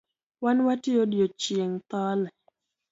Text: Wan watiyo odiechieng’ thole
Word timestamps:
Wan 0.43 0.57
watiyo 0.67 0.99
odiechieng’ 1.05 1.73
thole 1.89 2.27